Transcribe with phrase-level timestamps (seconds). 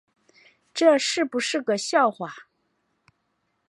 [0.73, 2.33] 这是不是个笑话